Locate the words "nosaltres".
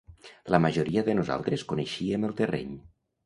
1.19-1.65